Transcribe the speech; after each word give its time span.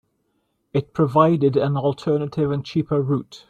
It 0.73 0.95
provided 0.95 1.55
an 1.55 1.77
alternative 1.77 2.49
and 2.51 2.65
cheaper 2.65 3.03
route. 3.03 3.39